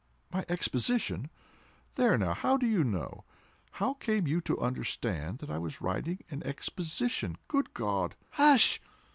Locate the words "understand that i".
4.59-5.59